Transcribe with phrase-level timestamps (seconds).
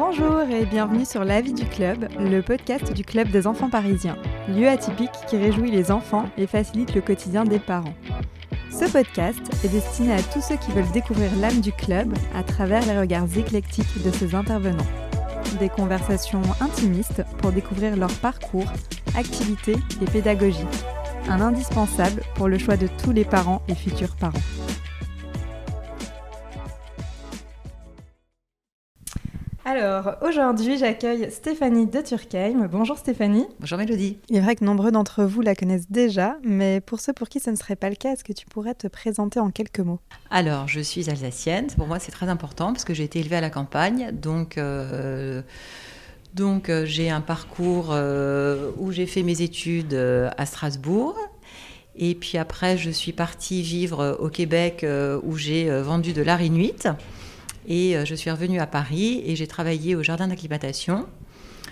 [0.00, 4.16] Bonjour et bienvenue sur La vie du club, le podcast du club des enfants parisiens,
[4.48, 7.92] lieu atypique qui réjouit les enfants et facilite le quotidien des parents.
[8.70, 12.80] Ce podcast est destiné à tous ceux qui veulent découvrir l'âme du club à travers
[12.86, 14.86] les regards éclectiques de ses intervenants.
[15.58, 18.72] Des conversations intimistes pour découvrir leur parcours,
[19.14, 20.66] activités et pédagogie.
[21.28, 24.32] Un indispensable pour le choix de tous les parents et futurs parents.
[29.72, 32.66] Alors, aujourd'hui, j'accueille Stéphanie de Turkheim.
[32.66, 33.46] Bonjour Stéphanie.
[33.60, 34.18] Bonjour Mélodie.
[34.28, 37.38] Il est vrai que nombreux d'entre vous la connaissent déjà, mais pour ceux pour qui
[37.38, 40.00] ce ne serait pas le cas, est-ce que tu pourrais te présenter en quelques mots?
[40.28, 41.68] Alors, je suis alsacienne.
[41.76, 44.10] Pour moi, c'est très important parce que j'ai été élevée à la campagne.
[44.10, 45.40] Donc, euh,
[46.34, 51.16] donc euh, j'ai un parcours euh, où j'ai fait mes études à Strasbourg.
[51.94, 54.84] Et puis après, je suis partie vivre au Québec
[55.22, 56.88] où j'ai vendu de l'art inuit.
[57.70, 61.06] Et euh, je suis revenue à Paris et j'ai travaillé au jardin d'acclimatation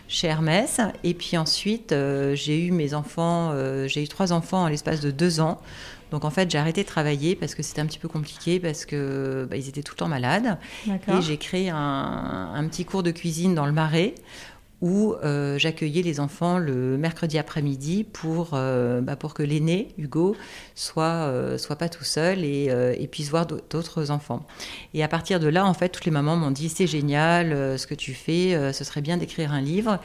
[0.07, 0.81] chez Hermès.
[1.03, 5.01] Et puis ensuite, euh, j'ai eu mes enfants, euh, j'ai eu trois enfants en l'espace
[5.01, 5.61] de deux ans.
[6.13, 8.87] Donc en fait, j'ai arrêté de travailler parce que c'était un petit peu compliqué parce
[8.87, 10.57] que bah, ils étaient tout le temps malades.
[10.87, 11.77] Et j'ai créé un,
[12.55, 14.15] un, petit cours de cuisine dans le Marais
[14.81, 20.37] où euh, j'accueillais les enfants le mercredi après-midi pour, euh, bah, pour que l'aîné, Hugo,
[20.75, 24.47] soit, euh, soit pas tout seul et, et puisse voir d'autres enfants.
[24.95, 27.87] Et à partir de là, en fait, toutes les mamans m'ont dit c'est génial ce
[27.87, 29.99] que tu fais, ce serait bien d'écrire un livre.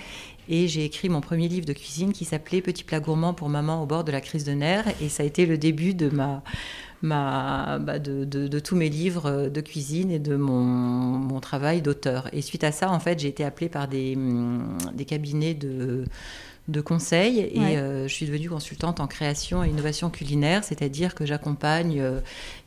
[0.49, 3.81] Et j'ai écrit mon premier livre de cuisine qui s'appelait Petit plat gourmand pour maman
[3.81, 4.87] au bord de la crise de nerfs.
[5.01, 6.43] Et ça a été le début de ma,
[7.03, 12.29] ma, bah de, de, tous mes livres de cuisine et de mon, mon travail d'auteur.
[12.33, 14.17] Et suite à ça, en fait, j'ai été appelée par des,
[14.95, 16.05] des cabinets de
[16.69, 21.25] de conseils et euh, je suis devenue consultante en création et innovation culinaire, c'est-à-dire que
[21.25, 22.21] j'accompagne euh,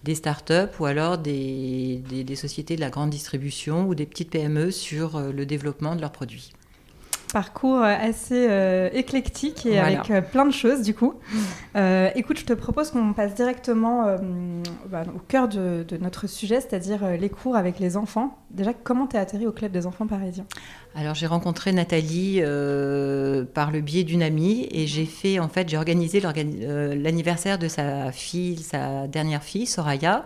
[0.04, 4.30] des startups ou alors des, des, des, sociétés de la grande distribution ou des petites
[4.30, 6.52] PME sur euh, le développement de leurs produits
[7.36, 11.12] parcours euh, assez euh, éclectique et avec euh, plein de choses du coup.
[12.14, 14.16] écoute, je te propose qu'on passe directement
[14.90, 18.38] bah, au cœur de, notre sujet, c'est-à-dire les cours avec les enfants.
[18.50, 20.46] Déjà, comment tu es atterri au club des enfants parisiens?
[20.94, 22.40] Alors j'ai rencontré Nathalie
[23.52, 28.12] par le biais d'une amie et j'ai fait en fait j'ai organisé l'anniversaire de sa
[28.12, 30.24] fille, sa dernière fille, Soraya.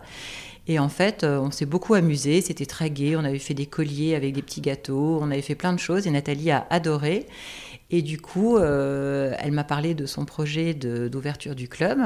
[0.66, 3.66] Et en fait, euh, on s'est beaucoup amusé, c'était très gai, on avait fait des
[3.66, 7.26] colliers avec des petits gâteaux, on avait fait plein de choses et Nathalie a adoré.
[7.90, 11.98] Et du coup, euh, elle m'a parlé de son projet d'ouverture du club.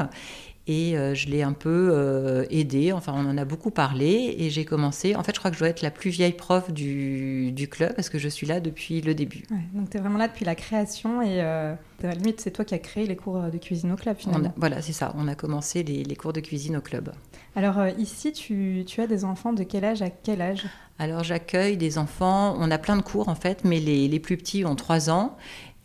[0.66, 4.34] Et euh, je l'ai un peu euh, aidée, enfin on en a beaucoup parlé.
[4.38, 6.72] Et j'ai commencé, en fait je crois que je dois être la plus vieille prof
[6.72, 9.42] du, du club parce que je suis là depuis le début.
[9.74, 12.74] donc tu es vraiment là depuis la création et à la limite c'est toi qui
[12.74, 14.52] as créé les cours de cuisine au club finalement.
[14.56, 17.12] voilà c'est ça, on a commencé les, les, cours de cuisine au club.
[17.56, 20.64] Alors ici tu, tu, as des enfants de quel âge à quel âge?
[20.98, 24.36] Alors j'accueille des enfants, on a plein de cours en fait, mais les, les plus
[24.36, 25.36] petits ont 3 ans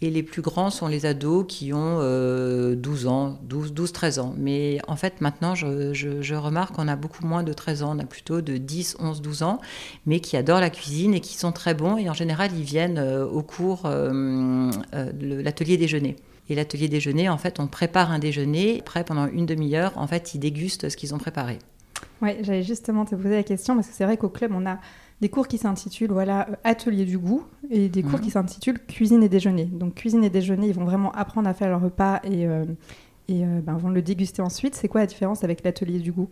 [0.02, 4.20] et les plus grands sont les ados qui ont 12 euh, ans, 12, 12, 13
[4.20, 4.34] ans.
[4.38, 8.00] Mais en fait, maintenant, je, je, remarque qu'on a beaucoup moins de 13 ans, on
[8.00, 9.60] a plutôt de 10, 11, 12 ans,
[10.06, 11.98] mais qui adorent la cuisine et qui sont très bons.
[11.98, 14.72] Et en général, ils viennent euh, au cours, euh,
[15.20, 16.16] l'atelier déjeuner.
[16.48, 18.80] Et l'atelier déjeuner, en fait, on prépare un déjeuner.
[18.80, 21.60] Après, pendant une demi-heure, en fait, ils dégustent ce qu'ils ont préparé.
[22.22, 24.80] Oui, j'allais justement te poser la question, parce que c'est vrai qu'au club, on a
[25.22, 28.22] des cours qui s'intitulent voilà, Atelier du goût et des cours mhm.
[28.22, 29.66] qui s'intitulent Cuisine et déjeuner.
[29.66, 32.64] Donc cuisine et déjeuner, ils vont vraiment apprendre à faire leur repas et, euh,
[33.28, 34.76] et euh, ben, vont le déguster ensuite.
[34.76, 36.30] C'est quoi la différence avec l'atelier du goût?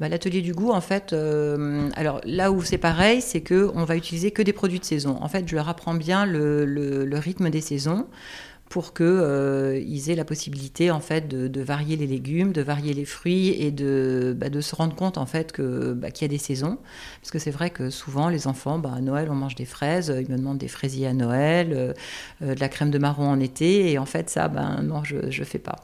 [0.00, 3.96] Bah, L'atelier du goût, en fait, euh, alors là où c'est pareil, c'est qu'on va
[3.96, 5.16] utiliser que des produits de saison.
[5.20, 8.06] En fait, je leur apprends bien le, le rythme des saisons
[8.74, 13.04] pour qu'ils euh, aient la possibilité en fait de, varier les légumes, de varier les
[13.04, 16.42] fruits et de, bah, se rendre compte en fait que bah, qu'il y a des
[16.42, 16.78] saisons.
[17.20, 20.12] Parce que c'est vrai que souvent les enfants, bah, à Noël on mange des fraises,
[20.18, 21.92] ils me demandent des fraisiers à Noël, euh,
[22.42, 25.18] euh, de la crème de marron en été, et en fait ça, ben non, je
[25.18, 25.76] ne fais pas.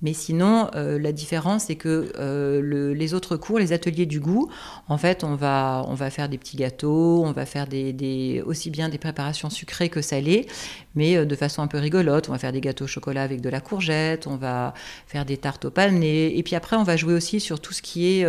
[0.00, 4.20] Mais sinon, euh, la différence, c'est que euh, le, les autres cours, les ateliers du
[4.20, 4.48] goût,
[4.88, 8.42] en fait, on va, on va faire des petits gâteaux, on va faire des, des
[8.46, 10.46] aussi bien des préparations sucrées que salées,
[10.94, 12.28] mais euh, de façon un peu rigolote.
[12.28, 14.72] On va faire des gâteaux au chocolat avec de la courgette, on va
[15.08, 17.82] faire des tartes au palmier, et puis après, on va jouer aussi sur tout ce
[17.82, 18.26] qui est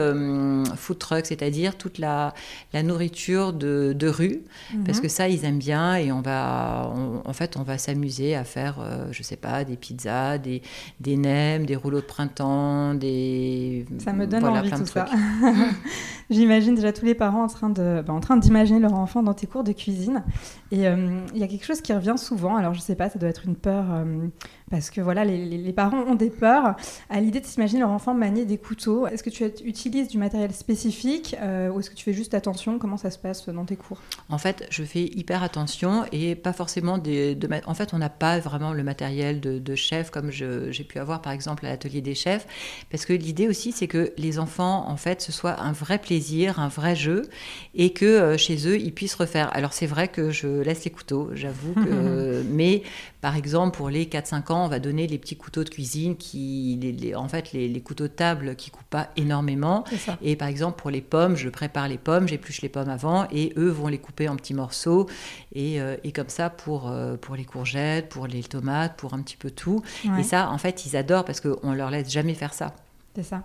[0.76, 2.34] food truck, c'est-à-dire toute la,
[2.74, 4.42] la nourriture de, de rue,
[4.74, 4.84] mhm.
[4.86, 6.92] parce que ça, ils aiment bien, et on va,
[7.26, 10.62] en fait, on va s'amuser à faire, je sais pas, des pizzas, des,
[11.00, 13.86] des nems, même des rouleaux de printemps, des...
[14.00, 15.06] Ça me donne envie tout ça.
[16.30, 19.34] J'imagine déjà tous les parents en train de, bah, en train d'imaginer leur enfant dans
[19.34, 20.24] tes cours de cuisine.
[20.72, 22.56] Et euh, il y a quelque chose qui revient souvent.
[22.56, 24.28] Alors je sais pas, ça doit être une peur euh,
[24.70, 26.76] parce que voilà, les, parents ont des peurs
[27.10, 29.08] à l'idée de s'imaginer leur enfant manier des couteaux.
[29.08, 32.78] Est-ce que tu utilises du matériel spécifique euh, ou est-ce que tu fais juste attention?
[32.78, 34.00] Comment ça se passe dans tes cours?
[34.30, 37.34] En fait, je fais hyper attention et pas forcément des.
[37.34, 41.00] De, en fait, on n'a pas vraiment le matériel de, de chef comme j'ai pu
[41.00, 42.48] avoir par exemple à l'atelier des chefs,
[42.92, 46.60] parce que l'idée aussi c'est que les enfants en fait ce soit un vrai plaisir
[46.60, 47.30] un vrai jeu,
[47.76, 49.50] et que euh, chez eux, ils puissent refaire.
[49.56, 52.44] Alors c'est vrai que je laisse les couteaux, j'avoue que...
[52.50, 52.84] mais
[53.22, 56.78] par exemple, pour les 4-5 ans, on va donner les petits couteaux de cuisine qui...
[56.82, 59.84] Les, en fait, les, couteaux de table qui coupent pas énormément.
[60.22, 63.54] Et par exemple, pour les pommes, je prépare les pommes, j'épluche les pommes avant, et
[63.58, 65.08] eux vont les couper en petits morceaux.
[65.54, 69.22] Et, euh, et comme ça, pour, euh, pour les courgettes, pour les tomates, pour un
[69.22, 69.82] petit peu tout.
[70.18, 72.74] Et ça, en fait, ils adorent parce qu'on leur laisse jamais faire ça.
[73.16, 73.44] C'est ça.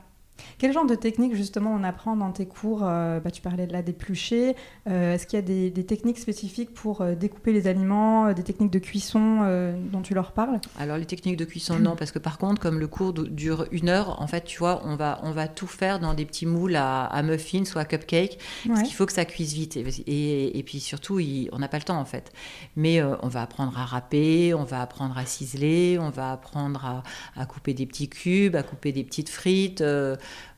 [0.59, 3.73] Quel genre de technique justement on apprend dans tes cours euh, bah, Tu parlais de
[3.73, 4.57] la d'éplucher.
[4.89, 8.71] Euh, est-ce qu'il y a des, techniques spécifiques pour euh, découper les aliments, des techniques
[8.71, 10.61] de cuisson dont tu leur parles?
[10.79, 13.89] Alors les techniques de cuisson non, parce que par contre comme le cours dure une
[13.89, 16.77] heure, en fait tu vois on va, on va tout faire dans des petits moules
[16.77, 19.77] à, muffins ou à cupcakes, parce qu'il faut que ça cuise vite.
[19.77, 21.21] Et, et, puis surtout
[21.53, 22.33] on n'a pas le temps en fait.
[22.77, 27.03] Mais on va apprendre à râper, on va apprendre à ciseler, on va apprendre à,
[27.37, 29.83] à couper des petits cubes, à couper des petites frites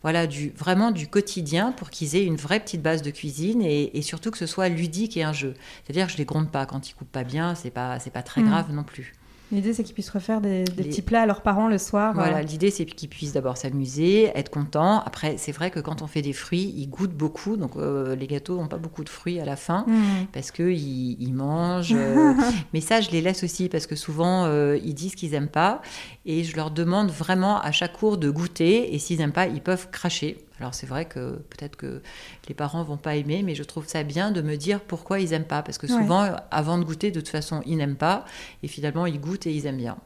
[0.03, 4.03] voilà, du, vraiment du quotidien pour qu'ils aient une vraie petite base de cuisine et,
[4.03, 5.55] surtout que ce soit ludique et un jeu.
[5.85, 8.23] C'est-à-dire que je les gronde pas quand ils coupent pas bien, c'est pas c'est pas
[8.23, 8.49] très mm.
[8.49, 9.15] grave non plus.
[9.53, 12.15] L'idée, c'est qu'ils puissent refaire des, petits plats à leurs parents le soir.
[12.15, 12.43] Voilà, euh.
[12.43, 15.01] l'idée, c'est qu'ils puissent d'abord s'amuser, être contents.
[15.05, 17.57] Après, c'est vrai que quand on fait des fruits, ils goûtent beaucoup.
[17.57, 20.27] Donc, euh, les gâteaux n'ont pas beaucoup de fruits à la fin mmh.
[20.33, 21.95] parce qu'ils ils mangent.
[22.07, 22.35] Euh.
[22.73, 25.81] mais ça, je les laisse aussi parce que souvent, ils disent qu'ils n'aiment pas.
[26.25, 28.95] Et je leur demande vraiment à chaque cours de goûter.
[28.95, 30.46] Et s'ils n'aiment pas, ils peuvent cracher.
[30.59, 32.03] Alors c'est vrai que peut-être que
[32.49, 35.33] les parents vont pas aimer, mais je trouve ça bien de me dire pourquoi ils
[35.33, 38.25] aiment pas, parce que souvent, avant de goûter, de toute façon, ils n'aiment pas,
[38.63, 39.97] et finalement, ils goûtent et ils aiment bien.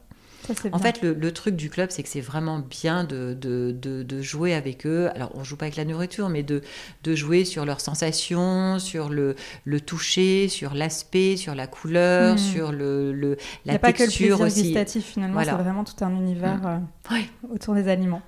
[0.73, 4.55] en fait, le, truc du club, c'est que c'est vraiment bien de, de, de, jouer
[4.55, 5.09] avec eux.
[5.15, 6.63] Alors, on joue pas avec la nourriture, mais de,
[7.07, 12.39] jouer sur leurs sensations, sur le, le toucher, sur l'aspect, sur la couleur, hmm.
[12.39, 13.37] sur le, le la
[13.67, 16.89] Il n'y a pas que le plaisir gustatif, finalement, c'est vraiment tout un univers hmm.
[17.13, 18.23] euh, autour des aliments.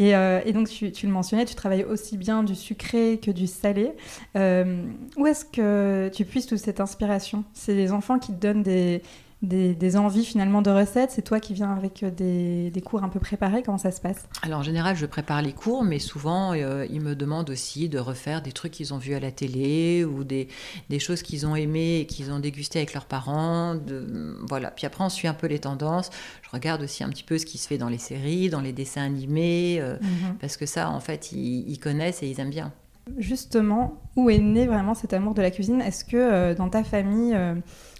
[0.00, 3.92] Euh, et, donc, tu, le mentionnais, tu travailles aussi bien du sucré que du salé.
[4.36, 4.84] Euh,
[5.16, 7.44] où est-ce que tu puisses toute cette inspiration?
[7.54, 9.02] C'est les enfants qui te donnent des,
[9.42, 13.20] des, envies finalement de recettes C'est toi qui viens avec euh, des, cours un peu
[13.20, 14.28] préparés Comment ça se passe?
[14.42, 17.98] Alors en général, je prépare les cours, mais souvent euh, ils me demandent aussi de
[17.98, 20.48] refaire des trucs qu'ils ont vus à la télé ou des,
[20.88, 23.74] des choses qu'ils ont aimées et qu'ils ont dégusté avec leurs parents.
[23.74, 24.70] De, voilà.
[24.70, 26.10] Puis après, on suit un peu les tendances.
[26.42, 28.72] Je regarde aussi un petit peu ce qui se fait dans les séries, dans les
[28.72, 30.36] dessins animés, euh, mhm.
[30.40, 32.72] parce que ça, en fait, ils, connaissent et ils aiment bien.
[33.18, 35.80] Justement, où est né vraiment cet amour de la cuisine?
[35.80, 37.38] Est-ce que dans ta famille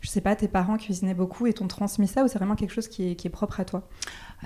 [0.03, 2.73] je sais pas, tes parents cuisinaient beaucoup et t'ont transmis ça ou c'est vraiment quelque
[2.73, 3.89] chose qui est, propre à toi?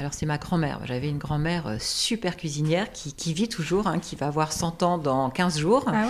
[0.00, 0.80] Alors c'est ma grand-mère.
[0.86, 4.96] J'avais une grand-mère euh, super cuisinière qui, vit toujours, hein, qui va avoir 100 ans
[4.96, 5.84] dans 15 jours.
[5.88, 6.08] Ah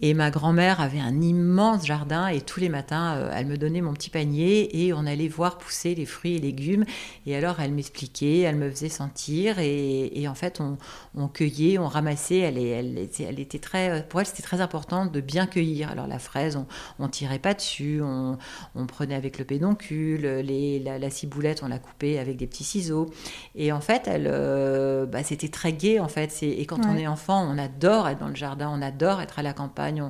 [0.00, 3.80] et ma grand-mère avait un immense jardin et tous les matins, euh, elle me donnait
[3.80, 6.84] mon petit panier et on allait voir pousser les fruits et légumes.
[7.26, 12.38] Et alors elle m'expliquait, elle me faisait sentir et, en fait on, cueillait, on ramassait.
[12.38, 15.90] Elle, elle, elle, était très, pour elle c'était très important de bien cueillir.
[15.90, 16.56] Alors la fraise,
[17.00, 18.38] on, ne tirait pas dessus, on,
[18.86, 23.10] prenait avec le pédoncule, les, la, ciboulette, on la coupait avec des petits ciseaux.
[23.54, 26.42] Et en fait, elle, euh, bah, c'était très gai en fait.
[26.42, 29.42] Et quand on est enfant, on adore être dans le jardin, on adore être à
[29.42, 30.02] la campagne,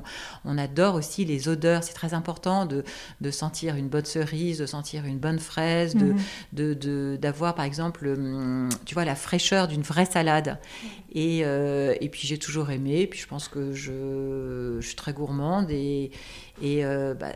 [0.45, 1.83] on, adore aussi les odeurs.
[1.83, 2.83] C'est très important de,
[3.21, 6.15] de, sentir une bonne cerise, de sentir une bonne fraise, de,
[6.53, 7.17] mhm.
[7.17, 10.59] d'avoir par exemple, hum, tu vois, la fraîcheur d'une vraie salade.
[11.13, 13.01] Et, euh, et puis j'ai toujours aimé.
[13.01, 16.11] Et puis je pense que je, je suis très gourmande et,
[16.61, 17.31] et euh, bah,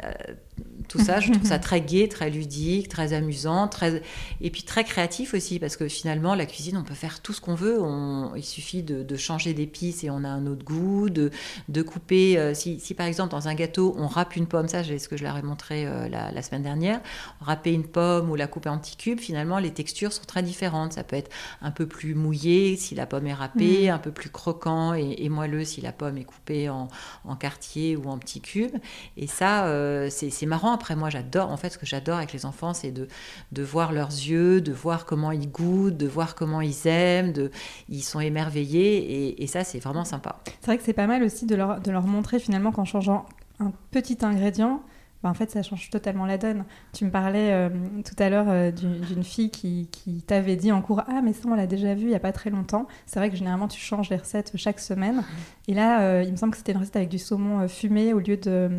[0.87, 4.01] tout ça, je trouve ça très gai, très ludique, très amusant, très...
[4.41, 7.41] et puis très créatif aussi, parce que finalement, la cuisine, on peut faire tout ce
[7.41, 7.81] qu'on veut.
[7.81, 8.35] On...
[8.35, 11.31] Il suffit de, changer d'épices et on a un autre goût, de,
[11.69, 12.37] de couper.
[12.37, 15.09] Euh, si, si, par exemple, dans un gâteau, on râpe une pomme, ça, c'est ce
[15.09, 17.01] que je leur ai montré euh, la, semaine dernière,
[17.41, 20.93] râper une pomme ou la couper en petits cubes, finalement, les textures sont très différentes.
[20.93, 23.93] Ça peut être un peu plus mouillé si la pomme est râpée, mm.
[23.93, 26.87] un peu plus croquant et, moelleux si la pomme est coupée en,
[27.25, 28.77] en quartier ou en petits cubes.
[29.17, 30.73] Et ça, euh, c'est marrant.
[30.73, 33.07] Après, moi, j'adore, en fait, ce que j'adore avec les enfants, c'est de,
[33.51, 37.51] de voir leurs yeux, de voir comment ils goûtent, de voir comment ils aiment, de,
[37.89, 39.41] ils sont émerveillés.
[39.41, 40.39] Et, ça, c'est vraiment sympa.
[40.61, 43.25] C'est vrai que c'est pas mal aussi de leur, de leur montrer finalement qu'en changeant
[43.59, 44.81] un petit ingrédient,
[45.29, 46.65] en fait, ça change totalement la donne.
[46.93, 47.69] Tu me parlais euh,
[48.05, 51.47] tout à l'heure euh, d'une fille qui, qui t'avait dit en cours Ah, mais ça,
[51.47, 52.87] on l'a déjà vu il n'y a pas très longtemps.
[53.05, 55.23] C'est vrai que généralement, tu changes les recettes chaque semaine.
[55.67, 58.19] Et là, euh, il me semble que c'était une recette avec du saumon fumé au
[58.19, 58.69] lieu de,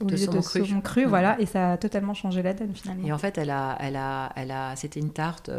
[0.00, 0.66] au lieu saumon de cru.
[0.66, 1.04] saumon cru.
[1.04, 3.06] Voilà, et ça a totalement changé la donne finalement.
[3.06, 5.50] Et en fait, elle a, elle a, elle a, c'était une tarte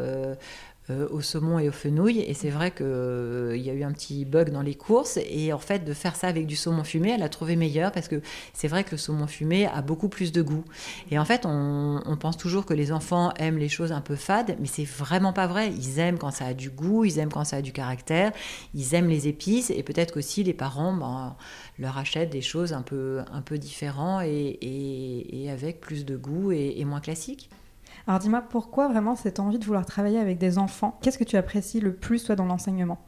[0.90, 2.20] euh, euh, au saumon et aux fenouilles.
[2.20, 5.20] Et c'est vrai qu'il y a eu un petit bug dans les courses.
[5.30, 8.08] Et en fait, de faire ça avec du saumon fumé, elle a trouvé meilleur parce
[8.08, 8.22] que
[8.54, 10.64] c'est vrai que le saumon fumé a beaucoup plus de goût.
[11.12, 14.56] Et en fait, on, pense toujours que les enfants aiment les choses un peu fades,
[14.60, 15.72] mais c'est vraiment pas vrai.
[15.72, 18.32] Ils aiment quand ça a du goût, ils aiment quand ça a du caractère,
[18.74, 19.70] ils aiment les épices.
[19.70, 21.36] Et peut-être qu'aussi les parents ben,
[21.78, 26.76] leur achètent des choses un peu, un peu différentes et avec plus de goût et,
[26.78, 27.50] et moins classiques.
[28.08, 30.98] Alors dis-moi, pourquoi vraiment cette envie de vouloir travailler avec des enfants?
[31.02, 33.00] Qu'est-ce que tu apprécies le plus, toi, dans l'enseignement?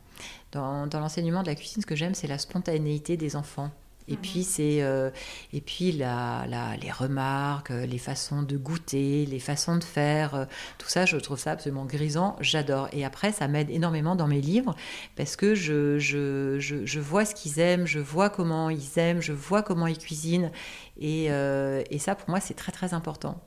[0.52, 3.70] Dans, dans l'enseignement de la cuisine, ce que j'aime, c'est la spontanéité des enfants.
[4.10, 5.10] Et puis c'est euh,
[5.52, 10.34] et puis la, la- les remarques, euh, les façons de goûter, les façons de faire,
[10.34, 10.46] euh,
[10.78, 12.38] tout ça, je trouve ça absolument grisant.
[12.40, 12.88] J'adore.
[12.94, 14.76] Et après, ça m'aide énormément dans mes livres
[15.18, 19.20] parce que je, je, je, je vois ce qu'ils aiment, je vois comment ils aiment,
[19.22, 20.52] je vois comment ils cuisinent.
[20.98, 23.42] Et, euh, et ça, pour moi, c'est très très important.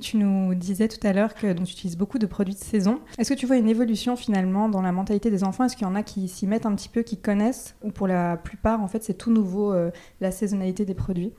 [0.00, 3.00] Tu nous disais tout à l'heure que tu utilises beaucoup de produits de saison.
[3.18, 5.64] Est-ce que tu vois une évolution finalement dans la mentalité des enfants?
[5.64, 7.74] Est-ce qu'il y en a qui s'y mettent un petit peu, qui connaissent?
[7.82, 11.32] Ou pour la plupart, en fait, c'est tout nouveau, euh, la saisonnalité des produits?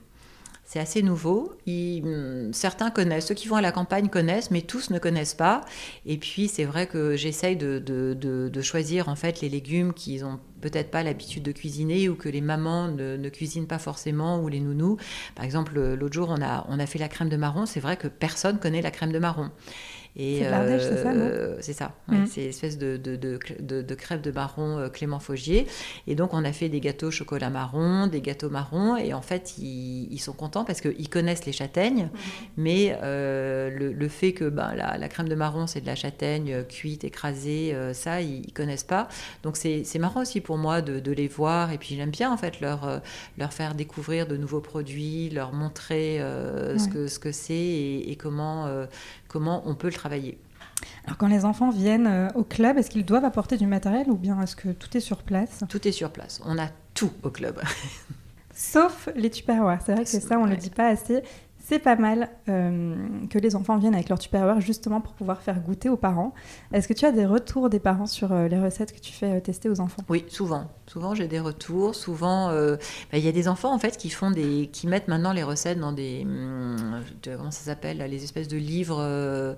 [0.70, 1.54] C'est assez nouveau.
[1.66, 5.62] Hum, certains connaissent, ceux qui vont à la campagne connaissent, mais tous ne connaissent pas.
[6.04, 9.94] Et puis c'est vrai que j'essaye de, de- de- de choisir en fait les légumes
[9.94, 13.78] qu'ils ont peut-être pas l'habitude de cuisiner ou que les mamans ne, ne cuisinent pas
[13.78, 14.98] forcément ou les nounous.
[15.34, 17.64] Par exemple, l'autre jour on a, on a fait la crème de marron.
[17.64, 19.50] C'est vrai que personne connaît la crème de marron.
[20.18, 21.92] Et, C'est de l'Ardèche, c'est ça, non euh, C'est ça.
[22.08, 22.18] ouais.
[22.26, 25.66] C'est une espèce de, de, de, de- de crêpe de marron euh, Clément Faugier.
[26.08, 28.96] Et donc, on a fait des gâteaux chocolat marron, des gâteaux marron.
[28.96, 32.08] Et en fait, ils, ils sont contents parce qu'ils connaissent les châtaignes.
[32.56, 35.94] Mais euh, le, le fait que ben, la, la crème de marron, c'est de la
[35.94, 39.08] châtaigne cuite, écrasée, ça, ils, ils connaissent pas.
[39.44, 41.70] Donc, c'est marrant aussi pour moi de, de les voir.
[41.72, 43.00] Et puis, j'aime bien, en fait, leur,
[43.38, 48.10] leur faire découvrir de nouveaux produits, leur montrer euh, ce que ce que c'est et,
[48.10, 48.86] et comment, euh,
[49.28, 50.38] comment on peut le travailler.
[51.04, 54.16] Alors quand les enfants viennent euh, au club, est-ce qu'ils doivent apporter du matériel ou
[54.16, 55.64] bien est-ce que tout est sur place?
[55.68, 56.40] Tout est sur place.
[56.44, 57.60] On a tout au club.
[58.54, 59.80] Sauf les tupperwares.
[59.84, 60.50] C'est vrai que ça, on ne Ouais.
[60.50, 61.22] le dit pas assez.
[61.68, 62.96] C'est pas mal euh,
[63.28, 66.32] que les enfants viennent avec leur tupperware justement pour pouvoir faire goûter aux parents.
[66.72, 69.36] Est-ce que tu as des retours des parents sur euh, les recettes que tu fais
[69.36, 70.02] euh, tester aux enfants?
[70.08, 70.70] Oui, souvent.
[70.86, 71.94] Souvent, j'ai des retours.
[71.94, 72.78] Souvent, bah,
[73.18, 75.78] il y a des enfants en fait qui font des, qui mettent maintenant les recettes
[75.78, 79.56] dans des, hum, comment ça s'appelle, les espèces de livres.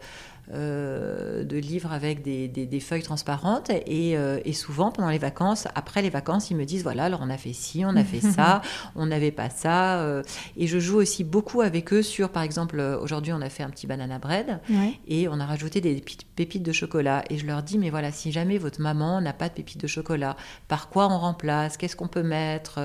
[0.52, 5.19] Euh, de livres avec des, des- des feuilles transparentes et, euh, et souvent pendant les
[5.19, 8.04] vacances, après les vacances, ils me disent voilà alors on a fait ci, on a
[8.04, 8.61] fait ça,
[8.97, 10.23] on n'avait pas ça euh,
[10.57, 13.71] et je joue aussi beaucoup avec eux sur par exemple aujourd'hui on a fait un
[13.71, 14.95] petit banana bread Ouais.
[15.09, 15.95] et on a rajouté des
[16.37, 17.23] pépites- de chocolat.
[17.28, 19.87] Et je leur dis, mais voilà, si jamais votre maman n'a pas de pépites de
[19.87, 20.37] chocolat,
[20.69, 21.76] par quoi on remplace?
[21.76, 22.80] Qu'est-ce qu'on peut mettre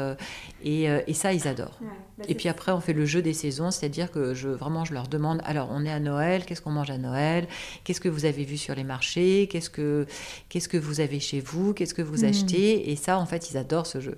[0.64, 1.80] et, et ça, ils adorent.
[2.28, 5.08] Et puis après, on fait le jeu des saisons, c'est-à-dire que je, vraiment, je leur
[5.08, 7.48] demande, alors, on est à Noël, qu'est-ce qu'on mange à Noël?
[7.84, 9.48] Qu'est-ce que vous avez vu sur les marchés?
[9.52, 10.06] Qu'est-ce que,
[10.50, 11.74] qu'est-ce que vous avez chez vous?
[11.74, 12.30] Qu'est-ce que vous Mhm.
[12.30, 12.92] achetez?
[12.92, 14.18] Et ça, en fait, ils adorent ce jeu.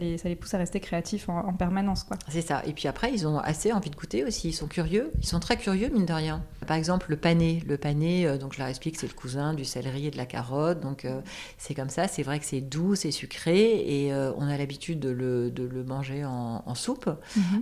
[0.00, 2.16] Et ça les pousse à rester créatifs en, en permanence, quoi.
[2.28, 2.62] C'est ça.
[2.66, 4.48] Et puis après, ils ont assez envie de goûter aussi.
[4.50, 5.10] Ils sont curieux.
[5.20, 6.42] Ils sont très curieux, mine de rien.
[6.66, 7.62] Par exemple, le pané.
[7.66, 10.26] Le pané, euh, donc je leur explique, c'est le cousin du céleri et de la
[10.26, 10.80] carotte.
[10.80, 11.20] Donc euh,
[11.56, 12.06] c'est comme ça.
[12.08, 14.04] C'est vrai que c'est doux, c'est sucré.
[14.04, 17.10] Et euh, on a l'habitude de le, de le manger en, en soupe.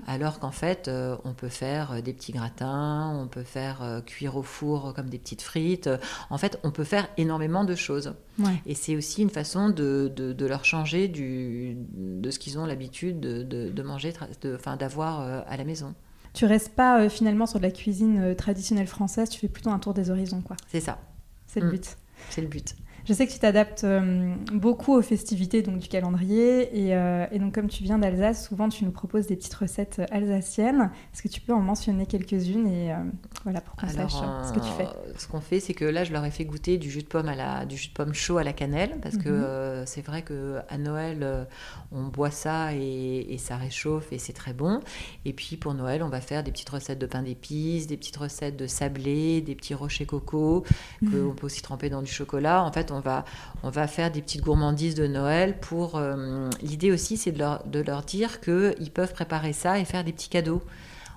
[0.07, 0.91] Alors qu'en fait,
[1.25, 5.43] on peut faire des petits gratins, on peut faire cuire au four comme des petites
[5.43, 5.89] frites.
[6.31, 8.15] En fait, on peut faire énormément de choses.
[8.39, 8.61] Ouais.
[8.67, 12.67] Et c'est aussi une façon de, de- de leur changer du, de ce qu'ils ont
[12.67, 15.95] l'habitude de, de- de manger, de- d'avoir euh, à la maison.
[16.35, 19.71] Tu restes pas euh, finalement sur de la cuisine euh, traditionnelle française, tu fais plutôt
[19.71, 20.57] un tour des horizons, quoi.
[20.69, 20.99] C'est ça,
[21.47, 21.71] C'est le Mm.
[21.71, 21.97] but.
[22.31, 22.75] c'est le but.
[23.07, 26.77] Je sais que tu t'adaptes euh, beaucoup aux festivités donc, du calendrier.
[26.87, 30.01] Et, euh, et donc, comme tu viens d'Alsace, souvent tu nous proposes des petites recettes
[30.01, 30.91] euh, alsaciennes.
[31.15, 32.97] Est-ce que tu peux en mentionner quelques-unes et euh,
[33.45, 34.89] voilà, pour qu'on sache ce que tu fais?
[35.17, 37.29] ce qu'on fait, c'est que là, je leur ai fait goûter du jus de pomme
[37.29, 39.87] à la, du jus de pomme chaud à la cannelle, parce que Mhm.
[39.87, 41.47] c'est vrai que à Noël,
[41.93, 44.81] on boit ça et, et ça réchauffe et c'est très bon.
[45.25, 48.17] Et puis pour Noël, on va faire des petites recettes de pain d'épices, des petites
[48.17, 50.65] recettes de sablé, des petits rochers coco
[51.03, 51.11] Mhm.
[51.29, 52.63] qu'on peut aussi tremper dans du chocolat.
[52.65, 53.25] En fait, on va,
[53.63, 55.97] on va faire des petites gourmandises de Noël pour.
[55.97, 60.05] euh, L'idée aussi, c'est de leur, de leur dire qu'ils peuvent préparer ça et faire
[60.05, 60.63] des petits cadeaux.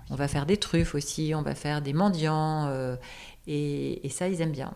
[0.09, 2.95] On va faire des truffes aussi, on va faire des mendiants, euh,
[3.47, 4.73] et, et ça, ils aiment bien.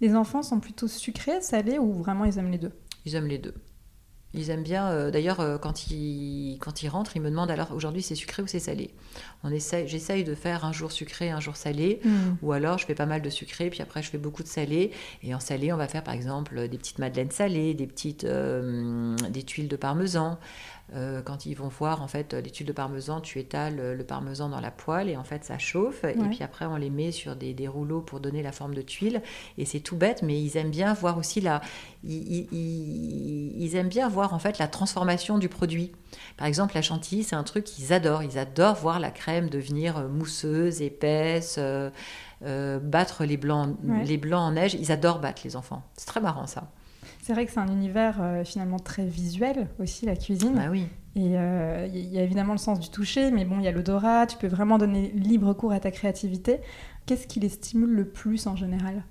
[0.00, 2.72] Les enfants sont plutôt sucrés, salés ou vraiment ils aiment les deux?
[3.04, 3.54] Ils aiment les deux.
[4.34, 4.88] Ils aiment bien.
[4.90, 8.42] euh, D'ailleurs, euh, quand ils, quand ils rentrent, ils me demandent alors aujourd'hui c'est sucré
[8.42, 8.90] ou c'est salé?
[9.44, 12.00] On j'essaye de faire un jour sucré, un jour salé.
[12.04, 12.10] Mm.
[12.42, 14.92] Ou alors je fais pas mal de sucré, puis après je fais beaucoup de salé.
[15.22, 19.16] Et en salé, on va faire par exemple des petites madeleines salées, des petites euh,
[19.30, 20.38] des tuiles de parmesan.
[20.94, 24.04] Euh, quand ils vont voir en fait les tuiles de parmesan, tu étales euh, le
[24.04, 26.04] parmesan dans la poêle et en fait ça chauffe.
[26.04, 28.82] Et puis après on les met sur des, des rouleaux pour donner la forme de
[28.82, 29.22] tuiles.
[29.56, 31.62] Et c'est tout bête, mais ils aiment bien voir aussi la,
[32.04, 35.92] ils, ils- aiment bien voir en fait la transformation du produit.
[36.36, 38.22] Par exemple, la chantilly, c'est un truc qu'ils adorent.
[38.22, 41.88] Ils adorent voir la crème devenir euh, mousseuse, épaisse, euh,
[42.44, 44.04] euh, battre les blancs, Ouais.
[44.04, 44.74] les blancs en neige.
[44.74, 45.82] Ils adorent battre les enfants.
[45.96, 46.70] C'est très marrant ça.
[47.22, 50.54] C'est vrai que c'est un univers euh, finalement très visuel aussi, la cuisine.
[50.56, 50.88] Bah oui.
[51.14, 53.70] Et euh, il y a évidemment le sens du toucher, mais bon, il y a
[53.70, 56.58] l'odorat, tu peux vraiment donner libre cours à ta créativité.
[57.06, 59.04] Qu'est-ce qui les stimule le plus en général?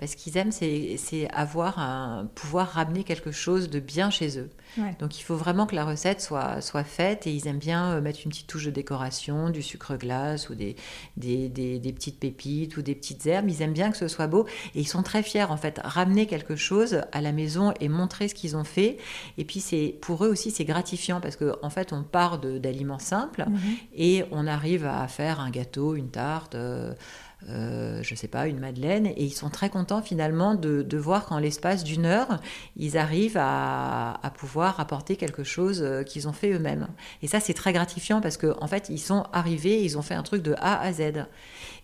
[0.00, 4.50] Parce qu'ils aiment, c'est avoir un pouvoir ramener quelque chose de bien chez eux.
[4.78, 4.96] Ouais.
[4.98, 8.00] Donc il faut vraiment que la recette soit, soit faite et ils aiment bien euh,
[8.00, 10.74] mettre une petite touche de décoration, du sucre glace ou des,
[11.18, 13.50] des, des- des petites pépites ou des petites herbes.
[13.50, 15.80] Ils aiment bien que ce soit beau et ils sont très fiers en fait.
[15.84, 18.96] Ramener quelque chose à la maison et montrer ce qu'ils ont fait.
[19.38, 22.98] Et puis c'est pour eux aussi c'est gratifiant parce qu'en en fait on part d'aliments
[22.98, 23.58] simples Mhm.
[23.96, 26.54] et on arrive à faire un gâteau, une tarte.
[26.54, 26.94] euh,
[27.48, 31.26] euh, je sais pas, une madeleine, et ils sont très contents finalement de, de voir
[31.26, 32.40] qu'en l'espace d'une heure,
[32.76, 36.88] ils arrivent à, à pouvoir apporter quelque chose euh, qu'ils ont fait eux-mêmes.
[37.22, 40.14] Et ça, c'est très gratifiant parce qu'en en fait, ils sont arrivés, ils ont fait
[40.14, 41.26] un truc de A à Z.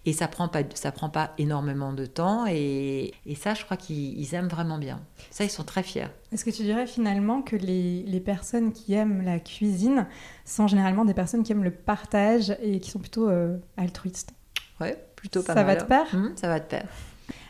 [0.05, 3.77] Et ça prend pas, ça prend pas énormément de temps, et, et ça, je crois
[3.77, 5.01] qu'ils ils aiment vraiment bien.
[5.31, 6.07] Ça, ils sont très fiers.
[6.33, 10.07] Est-ce que tu dirais finalement que les, les personnes qui aiment la cuisine
[10.45, 14.33] sont généralement des personnes qui aiment le partage et qui sont plutôt euh, altruistes?
[14.81, 15.77] Ouais, plutôt pas Ça mal.
[15.77, 16.07] va de pair
[16.37, 16.85] Ça va de pair.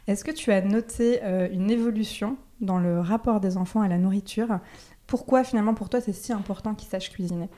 [0.07, 3.99] Est-ce que tu as noté euh, une évolution dans le rapport des enfants à la
[3.99, 4.61] nourriture?
[5.07, 7.49] Pourquoi finalement pour toi c'est si important qu'ils sachent cuisiner?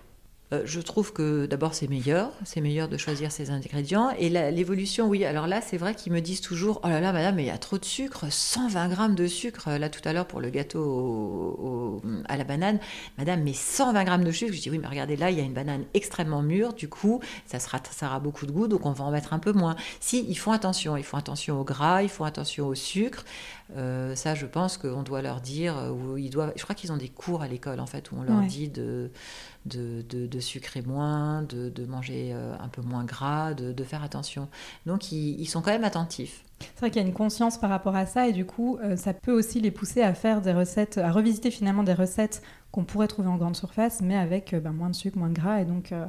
[0.53, 4.09] Euh, je trouve que d'abord c'est meilleur, c'est meilleur de choisir ses ingrédients.
[4.19, 7.35] Et l'évolution, oui, alors là c'est vrai qu'ils me disent toujours Oh là là, madame,
[7.35, 9.69] mais il y a trop de sucre, 120 grammes de sucre.
[9.73, 12.79] Là tout à l'heure pour le gâteau au- au- à la banane,
[13.19, 14.55] madame, mais 120 grammes de sucre.
[14.55, 17.21] Je dis Oui, mais regardez là, il y a une banane extrêmement mûre, du coup
[17.47, 19.77] ça, sera, ça aura beaucoup de goût, donc on va en mettre un peu moins.
[20.01, 23.25] Si, ils font attention, ils font attention au gras, ils font attention au sucre.
[23.77, 26.91] Euh, ça, je pense qu'on doit leur dire, euh, ou ils doivent, je crois qu'ils
[26.91, 28.47] ont des cours à l'école en fait où on leur Ouais.
[28.47, 29.11] dit de,
[29.69, 34.03] de, de, de sucrer moins, de, de manger euh, un peu moins gras, de, faire
[34.03, 34.49] attention.
[34.87, 36.43] Donc ils, ils sont quand même attentifs.
[36.61, 38.97] C'est vrai qu'il y a une conscience par rapport à ça et du coup euh,
[38.97, 42.85] ça peut aussi les pousser à faire des recettes, à revisiter finalement des recettes qu'on
[42.85, 45.61] pourrait trouver en grande surface mais avec euh, bah, moins de sucre, moins de gras
[45.61, 46.07] et donc euh,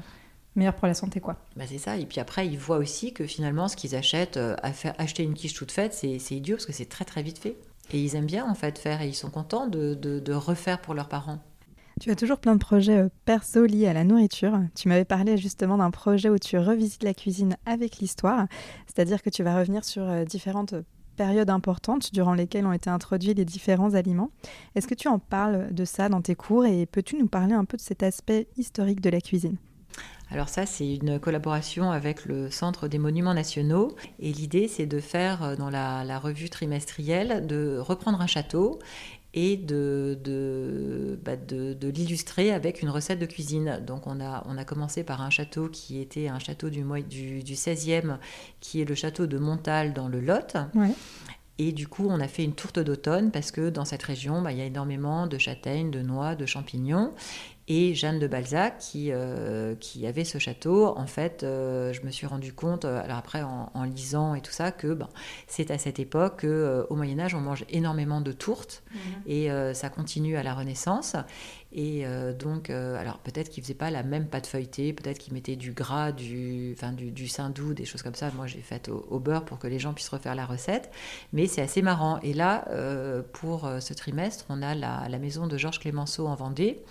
[0.55, 1.37] meilleur pour la santé quoi.
[1.55, 1.97] Bah, c'est ça.
[1.97, 5.33] Et puis après, ils voient aussi que finalement, ce qu'ils achètent, à faire, acheter une
[5.33, 7.55] quiche toute faite, c'est c'est idiot parce que c'est très très vite fait.
[7.91, 10.81] Et ils aiment bien en fait faire et ils sont contents de, de, de refaire
[10.81, 11.39] pour leurs parents.
[11.99, 14.57] Tu as toujours plein de projets euh, perso liés à la nourriture.
[14.73, 18.47] Tu m'avais parlé justement d'un projet où tu revisites la cuisine avec l'histoire,
[18.87, 20.75] c'est-à-dire que tu vas revenir sur euh, différentes
[21.17, 24.31] périodes importantes durant lesquelles ont été introduits les différents aliments.
[24.75, 27.65] Est-ce que tu en parles de ça dans tes cours et peux-tu nous parler un
[27.65, 29.57] peu de cet aspect historique de la cuisine?
[30.31, 33.95] Alors ça, c'est une collaboration avec le Centre des Monuments Nationaux.
[34.19, 38.79] Et l'idée, c'est de faire, euh, dans la, la revue trimestrielle, de reprendre un château
[39.33, 43.81] et de, de, bah, de, de l'illustrer avec une recette de cuisine.
[43.85, 47.43] Donc on a, on a commencé par un château qui était un château du, du,
[47.43, 48.17] du 16e,
[48.59, 50.57] qui est le château de Montal dans le Lot.
[50.73, 50.91] Ouais.
[51.61, 54.53] Et du coup, on a fait une tourte d'automne parce que dans cette région, bah,
[54.53, 57.13] il y a énormément de châtaignes, de noix, de champignons.
[57.71, 62.09] Et Jeanne de Balzac, qui, euh, qui avait ce château, en fait, euh, je me
[62.09, 65.07] suis rendu compte, euh, alors après en, en lisant et tout ça, que ben,
[65.47, 68.81] c'est à cette époque qu'au Moyen Âge, on mange énormément de tourtes
[69.27, 71.15] et euh, ça continue à la Renaissance.
[71.71, 75.19] Et euh, donc, euh, alors peut-être qu'ils ne faisaient pas la même pâte feuilletée, peut-être
[75.19, 78.31] qu'ils mettaient du gras, du, enfin, du, du saindoux, des choses comme ça.
[78.35, 80.89] Moi, j'ai fait au, au beurre pour que les gens puissent refaire la recette.
[81.31, 82.19] Mais c'est assez marrant.
[82.23, 86.25] Et là, euh, pour euh, ce trimestre, on a la, la maison de Georges Clémenceau
[86.25, 86.81] en Vendée.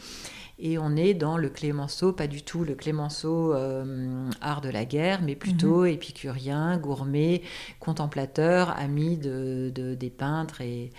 [0.60, 4.84] Et on est dans le Clémenceau, pas du tout le Clémenceau euh, art de la
[4.84, 7.42] guerre, mais plutôt épicurien, gourmet,
[7.78, 10.90] contemplateur, ami de, de- des peintres et,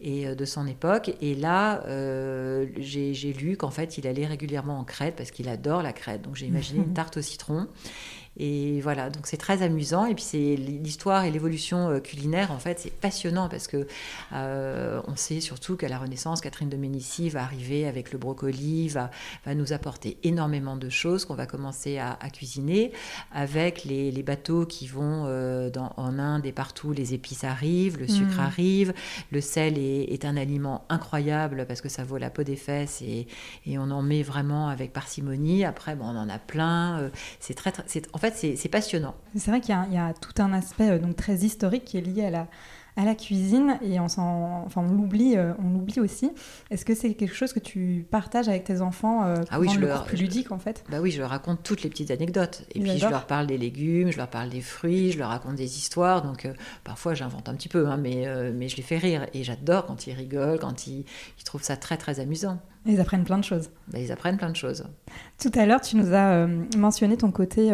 [0.00, 1.14] et euh, de son époque.
[1.20, 5.48] Et là, euh, j'ai j'ai lu qu'en fait, il allait régulièrement en Crète parce qu'il
[5.48, 6.22] adore la Crète.
[6.22, 7.68] Donc j'ai imaginé une tarte au citron.
[8.36, 10.06] Et voilà, donc c'est très amusant.
[10.06, 13.86] Et puis c'est l'histoire et l'évolution euh, culinaire, en fait, c'est passionnant parce que
[14.32, 18.88] euh, on sait surtout qu'à la Renaissance, Catherine de Médicis va arriver avec le brocoli,
[18.88, 19.10] va,
[19.46, 22.92] va nous apporter énormément de choses qu'on va commencer à, à cuisiner.
[23.32, 27.98] Avec les, les bateaux qui vont euh, dans, en Inde et partout, les épices arrivent,
[27.98, 28.40] le sucre Mm.
[28.40, 28.94] arrive,
[29.30, 33.02] le sel est, est, un aliment incroyable parce que ça vaut la peau des fesses
[33.02, 33.26] et,
[33.76, 35.64] on en met vraiment avec parcimonie.
[35.64, 37.10] Après, bon, on en a plein.
[37.40, 37.72] C'est très,
[38.12, 39.14] en fait, c'est passionnant.
[39.36, 42.30] C'est vrai qu'il y, a tout un aspect donc très historique qui est lié à
[42.30, 42.46] la
[42.96, 46.30] à la cuisine et on, enfin, on l'oublie euh, on l'oublie aussi.
[46.70, 49.80] Est-ce que c'est quelque chose que tu partages avec tes enfants euh, ah oui, je
[49.80, 50.84] le leur, plus ludique en fait?
[50.90, 52.64] Bah oui, je leur raconte toutes les petites anecdotes.
[52.74, 55.56] Et puis je leur parle des légumes, je leur parle des fruits, je leur raconte
[55.56, 56.22] des histoires.
[56.22, 56.52] Donc euh,
[56.84, 59.26] parfois j'invente un petit peu, hein, mais, mais je les fais rire.
[59.34, 61.04] Et j'adore quand ils rigolent, quand ils,
[61.38, 62.60] ils, trouvent ça très très amusant.
[62.86, 63.70] Ils apprennent plein de choses.
[63.88, 64.84] Bah, ils apprennent plein de choses.
[65.40, 67.72] Tout à l'heure, tu nous as mentionné ton côté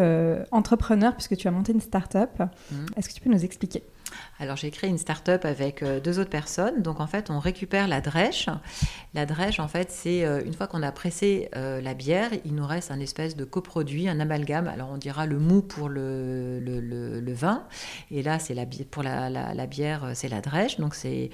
[0.49, 2.39] entrepreneur puisque tu as monté une start-up.
[2.39, 2.75] Mmh.
[2.95, 3.83] Est-ce que tu peux nous expliquer?
[4.39, 6.81] Alors j'ai créé une start-up avec euh, deux autres personnes.
[6.81, 8.47] Donc en fait, on récupère la drèche.
[9.13, 12.55] La drèche, en fait, c'est euh, une fois qu'on a pressé euh, la bière, il
[12.55, 14.67] nous reste un espèce de coproduit, un amalgame.
[14.67, 17.63] Alors on dira le mou pour le, vin.
[18.09, 20.77] Et là, c'est la, pour la, bière, c'est la drèche.
[20.79, 21.29] Donc c'est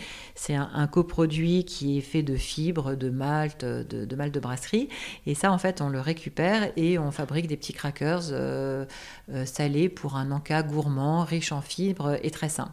[0.50, 4.90] un, coproduit qui est fait de fibres, de malt, de, de malt de brasserie.
[5.26, 8.24] Et ça, en fait, on le récupère et on fabrique des petits crackers
[9.46, 12.67] salés pour un encas gourmand, riche en fibres et très sain.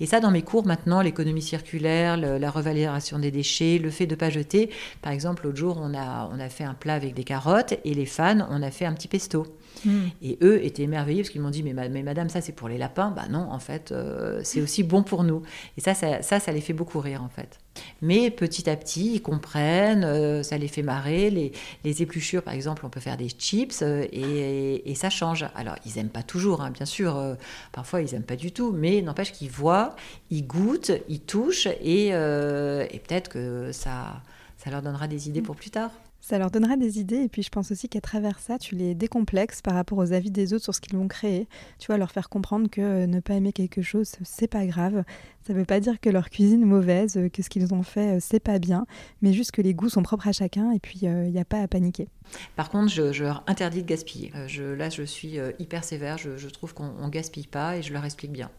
[0.00, 4.14] Et ça, dans mes cours maintenant, l'économie circulaire, la revalorisation des déchets, le fait de
[4.14, 4.70] ne pas jeter.
[5.02, 7.94] Par exemple, l'autre jour, on a, on a fait un plat avec des carottes et
[7.94, 9.46] les fans, on a fait un petit pesto.
[9.84, 10.06] Hmm.
[10.22, 12.78] Et eux étaient émerveillés parce qu'ils m'ont dit mais, mais, madame, ça c'est pour les
[12.78, 13.10] lapins.
[13.10, 15.42] Bah non, en fait, euh, c'est aussi bon pour nous.
[15.76, 17.58] Et ça, ça, ça, les fait beaucoup rire en fait.
[18.00, 21.30] Mais petit à petit, ils comprennent, euh, ça les fait marrer.
[21.30, 21.52] Les,
[21.84, 25.46] les, épluchures, par exemple, on peut faire des chips euh, et, et, ça change.
[25.54, 27.36] Alors, ils n'aiment pas toujours, hein, bien sûr.
[27.72, 28.72] parfois, ils n'aiment pas du tout.
[28.72, 29.94] Mais n'empêche qu'ils voient,
[30.30, 34.22] ils goûtent, ils touchent et, et peut-être que ça,
[34.56, 35.90] ça leur donnera des idées pour plus tard.
[36.28, 38.96] Ça leur donnera des idées et puis je pense aussi qu'à travers ça, tu les
[38.96, 41.46] décomplexes par rapport aux avis des autres sur ce qu'ils vont créer.
[41.78, 45.04] Tu vois, leur faire comprendre que euh, ne pas aimer quelque chose, c'est pas grave.
[45.46, 48.16] Ça veut pas dire que leur cuisine est mauvaise, euh, que ce qu'ils ont fait,
[48.16, 48.86] euh, c'est pas bien,
[49.22, 51.60] mais juste que les goûts sont propres à chacun et puis il n'y a pas
[51.60, 52.08] à paniquer.
[52.56, 54.32] Par contre, je, leur interdis de gaspiller.
[54.48, 56.18] Je, là, je suis hyper sévère.
[56.18, 58.50] Je, trouve qu'on gaspille pas et je leur explique bien.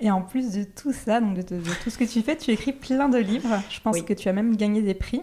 [0.00, 2.72] Et en plus de tout ça, donc de, tout ce que tu fais, tu écris
[2.72, 3.62] plein de livres.
[3.70, 5.22] Je pense que tu as même gagné des prix.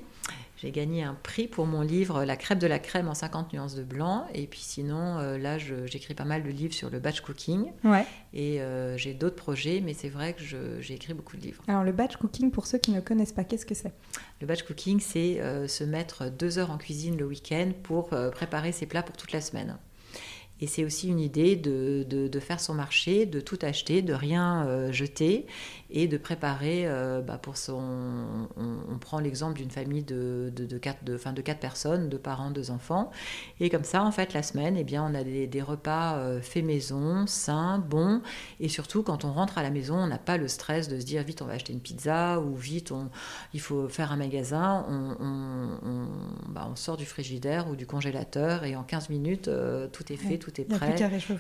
[0.58, 3.76] J'ai gagné un prix pour mon livre La crêpe de la crème en 50 nuances
[3.76, 4.26] de blanc.
[4.34, 7.72] Et puis sinon, euh, là, j'écris pas mal de livres sur le batch cooking.
[7.84, 8.06] Ouais.
[8.34, 11.64] Et euh, j'ai d'autres projets, mais c'est vrai que j'ai écrit beaucoup de livres.
[11.68, 13.94] Alors le batch cooking, pour ceux qui ne connaissent pas, qu'est-ce que c'est?
[14.40, 18.72] Le batch cooking, c'est euh, se mettre deux heures en cuisine le week-end pour préparer
[18.72, 19.78] ses plats pour toute la semaine.
[20.62, 24.66] Et c'est aussi une idée de, de, faire son marché, de tout acheter, de rien
[24.68, 25.48] euh, jeter
[25.90, 28.48] et de préparer euh, bah, pour son...
[28.56, 32.50] On, prend l'exemple d'une famille de, de, quatre, de, fin, de quatre personnes, deux parents,
[32.50, 33.12] deux enfants.
[33.60, 36.42] Et comme ça, en fait, la semaine, eh bien, on a des, des repas euh,
[36.42, 38.22] faits maison, sains, bons.
[38.60, 41.06] Et surtout, quand on rentre à la maison, on n'a pas le stress de se
[41.06, 43.10] dire vite, on va acheter une pizza ou vite, on,
[43.54, 44.86] il faut faire un magasin.
[44.90, 46.08] On, on,
[46.50, 49.50] bah, sort du frigidaire ou du congélateur et en 15 minutes,
[49.92, 50.96] tout est fait, tout est prêt.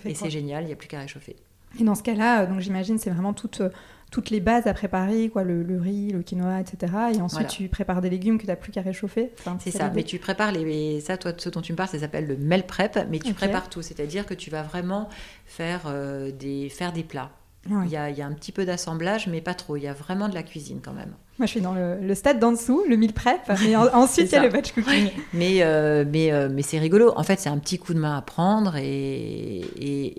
[0.05, 1.35] et c'est génial, il n'y a plus qu'à réchauffer.
[1.79, 3.69] Et dans ce cas-là, euh, donc j'imagine c'est vraiment toutes, euh,
[4.11, 6.93] toutes les bases à préparer, quoi, le, riz, le quinoa, etc.
[7.13, 9.31] Et ensuite tu prépares des légumes que tu n'as plus qu'à réchauffer.
[9.59, 12.27] c'est ça, mais tu prépares les, ça, toi, ce dont tu me parles, ça s'appelle
[12.27, 15.09] le meal prep, mais tu prépares tout, c'est-à-dire que tu vas vraiment
[15.45, 17.31] faire euh, des, faire des plats.
[17.67, 19.75] Il, y a, il, y a, un petit peu d'assemblage, mais pas trop.
[19.75, 21.15] Il y a vraiment de la cuisine quand même.
[21.37, 24.37] Moi, je suis dans le, stade d'en dessous, le meal prep, mais ensuite, il y
[24.37, 25.09] a le batch cooking.
[25.33, 27.11] mais euh, mais, euh, mais c'est rigolo.
[27.17, 29.61] En fait, c'est un petit coup de main à prendre et,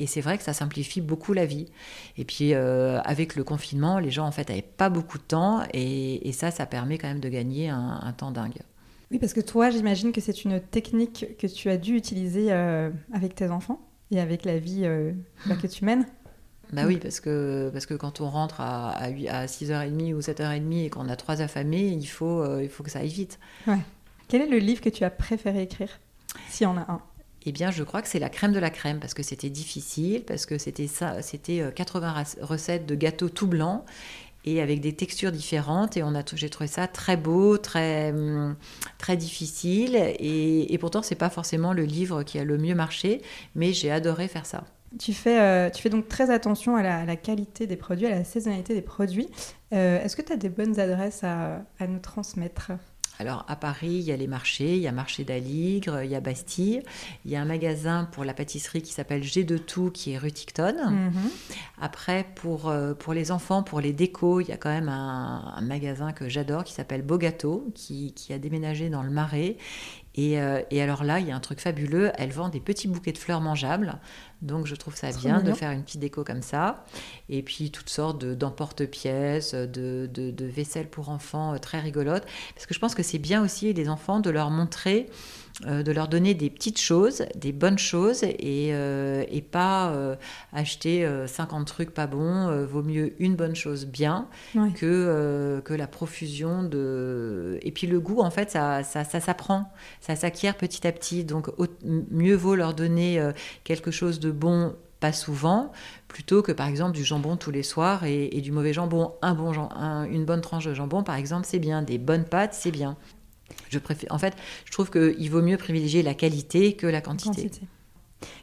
[0.02, 1.66] et, c'est vrai que ça simplifie beaucoup la vie.
[2.18, 5.62] Et puis, euh, avec le confinement, les gens, en fait, n'avaient pas beaucoup de temps
[5.72, 8.58] et, ça, ça permet quand même de gagner un, temps dingue.
[9.10, 13.34] Oui, parce que toi, j'imagine que c'est une technique que tu as dû utiliser avec
[13.34, 14.86] tes enfants et avec la vie
[15.46, 16.04] bah, que tu mènes.
[16.72, 20.90] Bah oui, parce que, parce que quand on rentre à, à, 6h30 ou 7h30 et
[20.90, 23.38] qu'on a trois affamés, il faut, euh, il faut que ça aille vite.
[23.66, 23.78] Ouais.
[24.28, 26.00] Quel est le livre que tu as préféré écrire
[26.48, 27.00] S'il y en a un?
[27.48, 30.24] Eh bien, je crois que c'est la crème de la crème, parce que c'était difficile,
[30.26, 33.84] parce que c'était ça, c'était 80 euh, recettes de gâteaux tout blancs
[34.44, 35.96] et avec des textures différentes.
[35.96, 38.56] Et on a, j'ai trouvé ça très beau, très, hum,
[38.98, 39.94] très difficile.
[40.18, 43.22] Et, et pourtant, c'est pas forcément le livre qui a le mieux marché,
[43.54, 44.64] mais j'ai adoré faire ça.
[44.98, 48.24] Tu fais, euh, tu fais donc très attention à la, qualité des produits, à la
[48.24, 49.28] saisonnalité des produits.
[49.72, 52.72] Euh, est-ce que tu as des bonnes adresses à, nous transmettre?
[53.18, 56.14] Alors à Paris, il y a les marchés, il y a Marché d'Aligre, il y
[56.14, 56.82] a Bastille,
[57.24, 60.18] il y a un magasin pour la pâtisserie qui s'appelle G de tout qui est
[60.18, 60.90] rue Ticton.
[60.90, 61.12] Mhm.
[61.80, 65.60] Après pour, euh, pour les enfants, pour les décos, il y a quand même un,
[65.62, 69.56] magasin que j'adore qui s'appelle Bogato qui, qui a déménagé dans le Marais
[70.16, 70.38] Et,
[70.70, 73.18] et, alors là, il y a un truc fabuleux, elle vend des petits bouquets de
[73.18, 73.98] fleurs mangeables.
[74.42, 76.84] Donc je trouve ça bien de faire une petite déco comme ça.
[77.28, 82.24] Et puis toutes sortes d'emporte-pièces, de, de, de, vaisselle pour enfants très rigolotes.
[82.54, 85.10] Parce que je pense que c'est bien aussi les enfants de leur montrer
[85.64, 90.16] euh, de leur donner des petites choses, des bonnes choses, et, euh, pas euh,
[90.52, 92.64] acheter 50 trucs pas bons.
[92.66, 94.28] vaut mieux une bonne chose bien
[94.74, 97.58] que, que la profusion de...
[97.62, 101.24] Et puis le goût, en fait, ça, ça, s'apprend, ça s'acquiert petit à petit.
[101.24, 101.48] Donc
[101.84, 103.22] mieux vaut leur donner
[103.64, 105.72] quelque chose de bon pas souvent,
[106.08, 109.12] plutôt que par exemple du jambon tous les soirs et, du mauvais jambon.
[109.22, 109.52] Un bon,
[110.10, 111.82] une bonne tranche de jambon, par exemple, c'est bien.
[111.82, 112.96] Des bonnes pâtes, c'est bien.
[113.68, 117.50] Je préfère, en fait, je trouve qu'il vaut mieux privilégier la qualité que la quantité.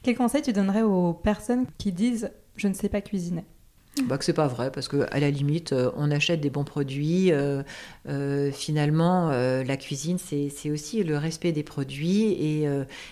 [0.03, 3.45] Quel conseil tu donnerais aux personnes qui disent je ne sais pas cuisiner?
[4.01, 6.63] Bah, que c'est pas vrai parce que à la limite euh, on achète des bons
[6.63, 7.61] produits euh,
[8.09, 12.67] euh, finalement la cuisine c'est aussi le respect des produits et,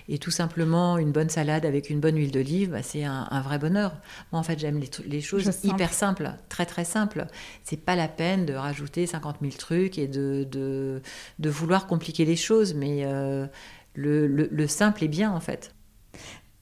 [0.09, 3.59] et, tout simplement une bonne salade avec une bonne huile d'olive bah, c'est un, vrai
[3.59, 3.93] bonheur.
[4.31, 7.27] Moi en fait j'aime les, les, choses hyper simples très très simples.
[7.63, 11.01] C'est pas la peine de rajouter 50 000 trucs et de, de,
[11.39, 13.03] de vouloir compliquer les choses mais
[13.93, 15.73] le, le, le simple est bien en fait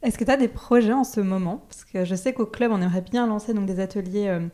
[0.01, 1.63] est-ce que tu as des projets en ce moment?
[1.67, 4.47] Parce que je sais qu'au club, on aimerait bien lancer des ateliers euh,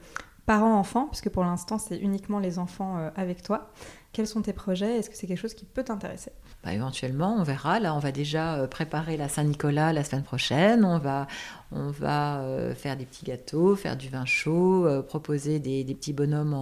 [0.45, 3.71] parents-enfants, puisque pour l'instant, c'est uniquement les enfants euh, avec toi.
[4.15, 6.32] Quels sont tes projets Est-ce que c'est quelque chose qui peut t'intéresser?
[6.63, 7.82] Bah, Éventuellement, on verra.
[7.82, 10.86] Là, on va déjà euh, préparer la Saint-Nicolas la semaine prochaine.
[10.86, 11.28] On va,
[11.73, 16.13] on va euh, faire des petits gâteaux, faire du vin chaud, euh, proposer des, petits
[16.13, 16.54] bonhommes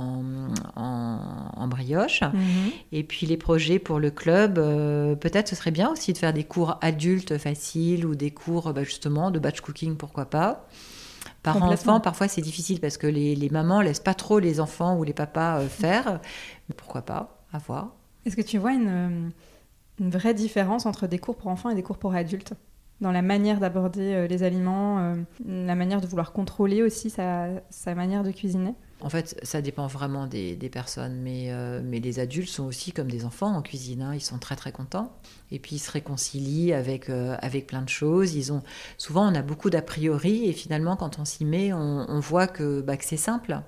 [0.76, 2.24] en, brioche.
[2.24, 2.72] Mhm.
[2.92, 4.56] Et puis les projets pour le club,
[5.20, 8.84] peut-être ce serait bien aussi de faire des cours adultes faciles ou des cours bah,
[8.84, 10.68] justement de batch cooking, pourquoi pas.
[11.44, 14.98] Par enfant, parfois c'est difficile parce que les, les, mamans laissent pas trop les enfants
[14.98, 16.20] ou les papas faire.
[16.68, 17.96] Mais pourquoi pas à voir.
[18.26, 19.32] Est-ce que tu vois une,
[20.00, 22.54] une, vraie différence entre des cours pour enfants et des cours pour adultes
[23.02, 27.48] dans la manière d'aborder euh, les aliments, euh, la manière de vouloir contrôler aussi sa,
[27.70, 28.76] sa manière de cuisiner?
[29.02, 32.94] En fait, ça dépend vraiment des, des personnes, mais, euh, mais les adultes sont aussi
[32.94, 34.02] comme des enfants en cuisine.
[34.02, 34.16] Hein.
[34.16, 35.12] Ils sont très très contents
[35.52, 38.34] et puis ils se réconcilient avec, avec plein de choses.
[38.36, 38.64] Ils ont
[38.98, 42.48] souvent on a beaucoup d'a priori et finalement quand on s'y met, on, on voit
[42.48, 43.62] que, bah, que c'est simple.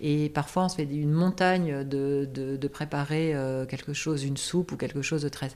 [0.00, 4.72] Et parfois, on se fait une montagne de, de, préparer euh, quelque chose, une soupe
[4.72, 5.48] ou quelque chose de très...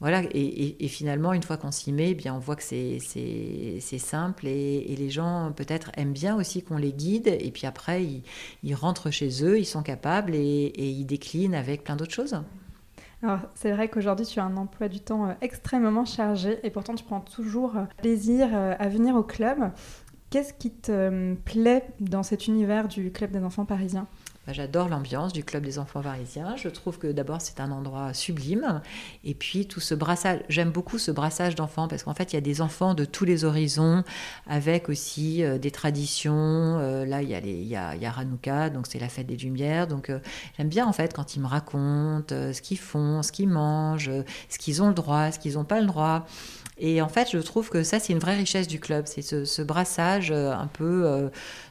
[0.00, 2.98] Voilà, et, finalement, une fois qu'on s'y met, eh bien, on voit que c'est
[3.80, 7.28] simple et, les gens peut-être aiment bien aussi qu'on les guide.
[7.28, 8.04] Et puis après,
[8.62, 12.36] ils, rentrent chez eux, ils sont capables et, ils déclinent avec plein d'autres choses.
[13.22, 16.94] Alors, c'est vrai qu'aujourd'hui, tu as un emploi du temps euh, extrêmement chargé et pourtant,
[16.94, 19.70] tu prends toujours euh, plaisir à venir au club.
[20.34, 24.08] Qu'est-ce qui te euh, plaît dans cet univers du Club des enfants parisiens?
[24.46, 26.56] Bah, J'adore l'ambiance du Club des enfants parisiens.
[26.56, 28.80] Je trouve que d'abord c'est un endroit sublime.
[29.24, 32.38] Et puis tout ce brassage, j'aime beaucoup ce brassage d'enfants parce qu'en fait il y
[32.38, 34.04] a des enfants de tous les horizons
[34.46, 36.34] avec aussi euh, des traditions.
[36.34, 39.36] Euh, là il y, a il, a, il a Hanouka, donc c'est la fête des
[39.36, 39.86] Lumières.
[39.86, 40.12] Donc
[40.56, 44.10] j'aime bien en fait quand ils me racontent ce qu'ils font, ce qu'ils mangent,
[44.48, 46.26] ce qu'ils ont le droit, ce qu'ils n'ont pas le droit.
[46.76, 49.04] Et en fait, je trouve que ça, c'est une vraie richesse du club.
[49.06, 51.28] C'est ce, brassage euh, un peu euh,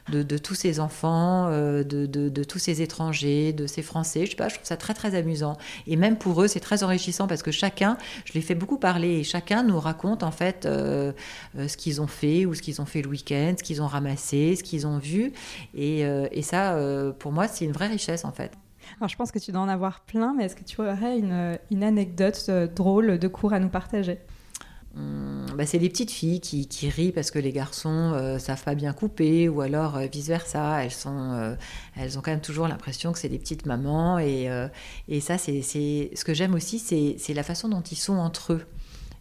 [0.08, 4.24] de, tous ces enfants, euh, de, tous ces étrangers, de ces Français.
[4.26, 5.56] Je sais pas, je trouve ça très, très amusant.
[5.86, 9.20] Et même pour eux, c'est très enrichissant parce que chacun, je les fais beaucoup parler
[9.20, 13.02] et chacun nous raconte en fait ce qu'ils ont fait ou ce qu'ils ont fait
[13.02, 15.32] le week-end, ce qu'ils ont ramassé, ce qu'ils ont vu.
[15.74, 16.76] Et, et ça,
[17.18, 18.52] pour moi, c'est une vraie richesse en fait.
[18.98, 21.58] Alors, je pense que tu dois en avoir plein, mais est-ce que tu aurais une,
[21.70, 24.18] une anecdote drôle de cours à nous partager?
[25.54, 28.92] Bah, c'est les petites filles qui, rient parce que les garçons euh, savent pas bien
[28.92, 31.54] couper ou alors euh, vice versa elles sont euh,
[31.96, 34.48] elles ont quand même toujours l'impression que c'est des petites mamans et,
[35.08, 38.66] et ça c'est ce que j'aime aussi c'est la façon dont ils sont entre eux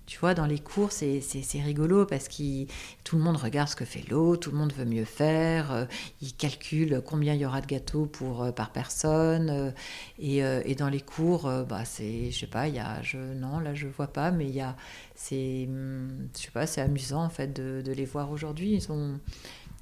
[0.05, 1.21] tu vois, dans les cours, c'est
[1.63, 2.65] rigolo parce que
[3.03, 5.85] tout le monde regarde ce que fait l'autre, tout le monde veut mieux faire, euh,
[6.21, 9.49] ils calculent combien il y aura de gâteaux pour, euh, par personne.
[9.49, 9.71] Euh,
[10.19, 13.59] et, et, dans les cours, bah, c'est, je sais pas, il y a, je, non,
[13.59, 14.75] là je vois pas, mais il y a,
[15.15, 18.73] c'est, hum, je sais pas, c'est amusant en fait de, de les voir aujourd'hui.
[18.73, 19.19] Ils sont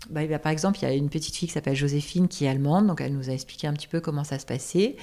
[0.09, 2.87] bah, par exemple, il y a une petite fille qui s'appelle Joséphine qui est allemande,
[2.87, 4.95] donc elle nous a expliqué un petit peu comment ça se passait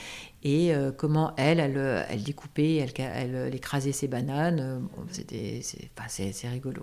[0.42, 4.88] et euh, comment elle, elle, elle découpait, elle, elle, écrasait ses bananes.
[5.10, 6.82] C'était, c'est, rigolo.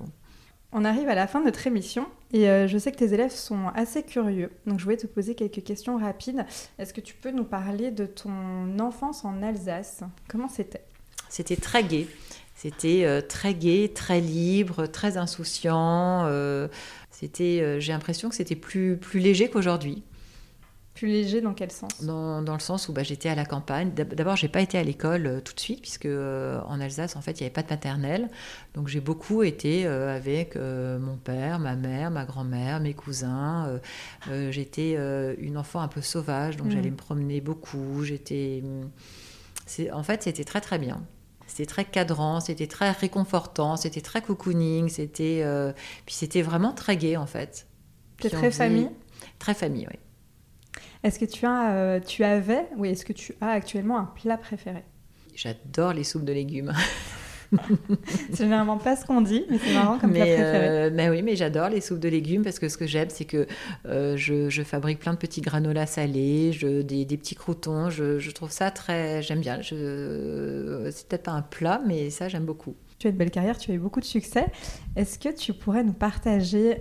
[0.71, 3.32] On arrive à la fin de notre émission et euh, je sais que tes élèves
[3.32, 6.45] sont assez curieux, donc je voulais te poser quelques questions rapides.
[6.80, 10.04] Est-ce que tu peux nous parler de ton enfance en Alsace?
[10.28, 10.86] Comment c'était?
[11.30, 12.08] C'était très gai.
[12.56, 16.25] C'était euh, très gai, très libre, très insouciant.
[17.17, 20.04] C'était, euh, j'ai l'impression que c'était plus, plus léger qu'aujourd'hui.
[20.95, 22.04] Plus léger dans quel sens?
[22.04, 23.91] Dans, dans, le sens où bah, j'étais à la campagne.
[23.93, 27.21] D'abord, j'ai pas été à l'école euh, tout de suite, puisque euh, en Alsace, en
[27.21, 28.30] fait, il n'y avait pas de maternelle.
[28.73, 33.80] Donc j'ai beaucoup été euh, avec mon père, ma mère, ma grand-mère, mes cousins.
[34.49, 34.97] j'étais
[35.38, 36.93] une enfant un peu sauvage, donc j'allais mmh.
[36.93, 38.04] me promener beaucoup.
[38.04, 38.62] J'étais.
[39.91, 41.01] En fait, c'était très très bien.
[41.56, 45.46] C'était très cadrant, c'était très réconfortant, c'était très cocooning, c'était
[46.06, 47.65] puis c'était vraiment très gai en fait.
[48.22, 48.89] C'était très famille?
[49.39, 50.00] Très famille, oui.
[51.04, 54.38] Est-ce que tu as, euh, tu avais, oui, est-ce que tu as actuellement un plat
[54.38, 54.84] préféré?
[55.36, 56.74] J'adore les soupes de légumes.
[58.29, 60.38] c'est généralement pas ce qu'on dit, mais c'est marrant comme préféré.
[60.39, 63.25] Euh, mais oui, mais j'adore les soupes de légumes parce que ce que j'aime, c'est
[63.25, 63.47] que
[63.88, 67.89] euh, je, fabrique plein de petits granolas salés, je, des, petits croutons.
[67.89, 69.21] Je, trouve ça très.
[69.21, 69.60] J'aime bien.
[69.62, 72.75] C'est peut-être pas un plat, mais ça, j'aime beaucoup.
[72.99, 74.45] Tu as une belle carrière, tu as eu beaucoup de succès.
[74.95, 76.77] Est-ce que tu pourrais nous partager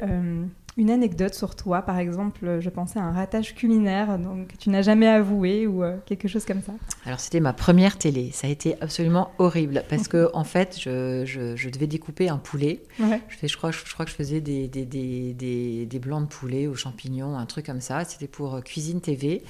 [0.76, 4.70] une anecdote sur toi, par exemple, je pensais à un ratage culinaire donc, que tu
[4.70, 6.72] n'as jamais avoué ou euh, quelque chose comme ça
[7.06, 11.22] Alors c'était ma première télé, ça a été absolument horrible parce que en fait je,
[11.24, 12.82] je, devais découper un poulet.
[12.98, 16.28] Je, fais, je, crois, je, crois que je faisais des, des, des, des, blancs de
[16.28, 18.04] poulet aux champignons, un truc comme ça.
[18.04, 19.42] C'était pour euh, Cuisine TV.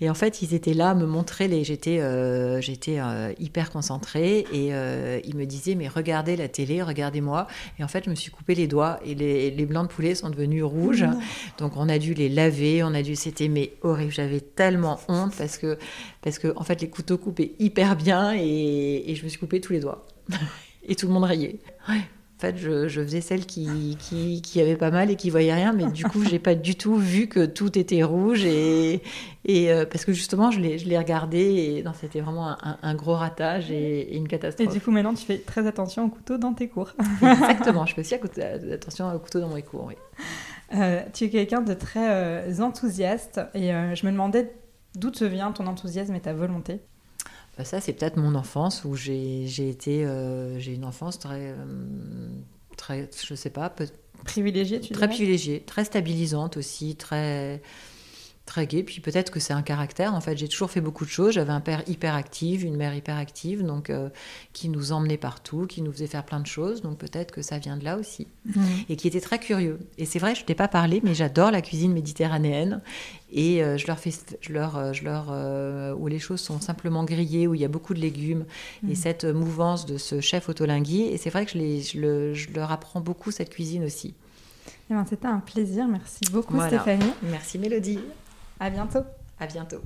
[0.00, 1.64] Et en fait ils étaient là à me montrer les...
[1.64, 2.98] J'étais euh, j'étais
[3.38, 4.68] hyper concentrée et
[5.24, 7.46] ils me disaient mais regardez la télé, regardez-moi.
[7.78, 10.14] Et en fait je me suis coupé les doigts et les, les blancs de poulet
[10.14, 11.04] sont devenus rouge.
[11.58, 14.12] Donc on a dû les laver, on a dû, c'était mais horrible.
[14.12, 15.78] J'avais tellement honte parce que,
[16.22, 19.72] parce que en fait les couteaux coupaient hyper bien et, je me suis coupé tous
[19.72, 20.06] les doigts.
[20.88, 21.58] et tout le monde riait.
[21.88, 23.96] En fait, je, faisais celle qui,
[24.42, 26.96] qui, avait pas mal et qui voyait rien, mais du coup, j'ai pas du tout
[26.96, 29.00] vu que tout était rouge et,
[29.44, 34.16] et euh, parce que justement, je l'ai regardé et c'était vraiment un, gros ratage et,
[34.16, 34.68] une catastrophe.
[34.68, 36.90] Et du coup, maintenant, tu fais très attention au couteau dans tes cours.
[37.22, 39.94] Exactement, je fais aussi attention au couteau dans mes cours, oui.
[40.74, 44.52] Euh, tu es quelqu'un de très euh, enthousiaste et euh, je me demandais
[44.94, 46.80] d'où te vient ton enthousiasme et ta volonté.
[47.58, 50.06] Bah, ça, c'est peut-être mon enfance où j'ai été,
[50.58, 51.54] j'ai une enfance très,
[52.76, 53.72] très, je sais pas,
[54.24, 57.60] privilégiée, tu très privilégiée, très stabilisante aussi, très
[58.52, 58.82] très gai.
[58.82, 60.14] Puis peut-être que c'est un caractère.
[60.14, 61.32] En fait, j'ai toujours fait beaucoup de choses.
[61.32, 64.10] J'avais un père hyper actif, une mère hyper active, donc euh,
[64.52, 66.82] qui nous emmenait partout, qui nous faisait faire plein de choses.
[66.82, 68.28] Donc peut-être que ça vient de là aussi.
[68.44, 68.62] Mhm.
[68.90, 69.78] Et qui était très curieux.
[69.96, 72.82] Et c'est vrai, je t'ai pas parlé, mais j'adore la cuisine méditerranéenne.
[73.32, 74.12] Et euh, je leur fais,
[74.42, 77.68] je leur, euh, je leur, où les choses sont simplement grillées, où il y a
[77.68, 78.44] beaucoup de légumes,
[78.84, 78.94] et mhm.
[78.94, 81.04] cette mouvance de ce chef Otolingui.
[81.04, 81.80] Et c'est vrai que je, les,
[82.34, 84.14] je, leur apprends beaucoup cette cuisine aussi.
[84.90, 85.88] Eh ben, C'était un plaisir.
[85.88, 87.12] Merci beaucoup, Stéphanie.
[87.22, 88.00] Merci, Mélodie.
[88.62, 89.02] À bientôt.
[89.40, 89.80] À bientôt.